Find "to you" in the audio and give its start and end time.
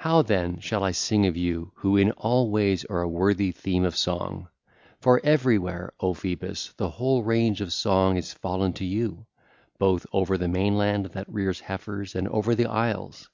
8.72-9.26